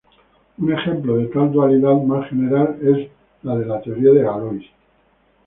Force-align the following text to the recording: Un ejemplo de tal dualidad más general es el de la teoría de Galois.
Un 0.59 0.73
ejemplo 0.73 1.15
de 1.17 1.27
tal 1.27 1.51
dualidad 1.51 1.93
más 2.01 2.27
general 2.27 2.75
es 2.81 3.07
el 3.47 3.59
de 3.59 3.65
la 3.67 3.79
teoría 3.83 4.09
de 4.11 4.23
Galois. 4.23 4.65